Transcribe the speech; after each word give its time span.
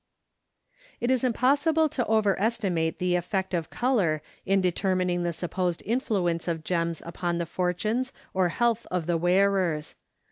It 0.99 1.11
is 1.11 1.23
impossible 1.23 1.87
to 1.89 2.05
over 2.07 2.35
estimate 2.41 2.97
the 2.97 3.13
effect 3.13 3.53
of 3.53 3.69
color 3.69 4.23
in 4.47 4.59
determining 4.59 5.21
the 5.21 5.31
supposed 5.31 5.83
influence 5.85 6.47
of 6.47 6.63
gems 6.63 7.03
upon 7.05 7.37
the 7.37 7.45
fortunes 7.45 8.11
or 8.33 8.49
health 8.49 8.87
of 8.89 9.05
the 9.05 9.17
wearers. 9.17 9.93